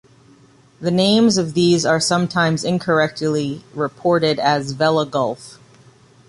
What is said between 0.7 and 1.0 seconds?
The